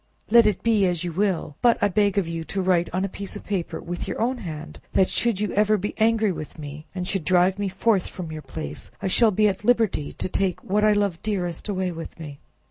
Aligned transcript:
let 0.31 0.47
it 0.47 0.63
be 0.63 0.87
as 0.87 1.03
you 1.03 1.11
will; 1.13 1.57
but 1.61 1.77
I 1.79 1.87
beg 1.87 2.17
of 2.17 2.27
you 2.27 2.43
to 2.45 2.61
write 2.63 2.89
on 2.91 3.05
a 3.05 3.07
piece 3.07 3.35
of 3.35 3.43
paper 3.43 3.79
with 3.79 4.07
your 4.07 4.19
own 4.19 4.39
hand, 4.39 4.79
that, 4.93 5.11
should 5.11 5.39
you 5.39 5.53
ever 5.53 5.77
be 5.77 5.93
angry 5.99 6.31
with 6.31 6.57
me, 6.57 6.87
and 6.95 7.07
should 7.07 7.23
drive 7.23 7.59
me 7.59 7.69
forth 7.69 8.07
from 8.07 8.31
your 8.31 8.41
palace, 8.41 8.89
I 8.99 9.05
shall 9.07 9.29
be 9.29 9.47
at 9.47 9.63
liberty 9.63 10.11
to 10.13 10.27
take 10.27 10.63
whatever 10.63 10.89
I 10.89 10.93
love 10.93 11.21
dearest 11.21 11.69
away 11.69 11.91
with 11.91 12.19
me." 12.19 12.39